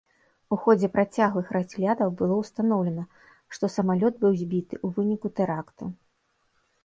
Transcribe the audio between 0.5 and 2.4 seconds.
У ходзе працяглых разглядаў было